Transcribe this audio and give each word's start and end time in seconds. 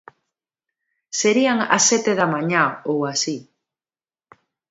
Serían 1.19 1.57
as 1.75 1.83
sete 1.89 2.11
da 2.19 2.27
mañá 2.33 2.63
ou 2.91 2.97
así. 3.13 3.37